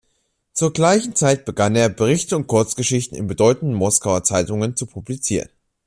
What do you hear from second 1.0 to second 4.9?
Zeit begann er, Berichte und Kurzgeschichten in bedeutenden Moskauer Zeitungen zu